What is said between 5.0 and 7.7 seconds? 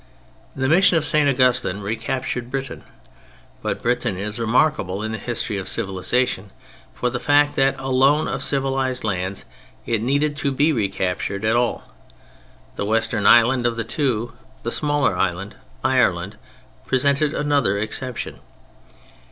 in the history of civilization for the fact